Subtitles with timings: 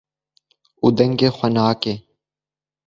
[0.85, 1.95] û dengê xwe nake.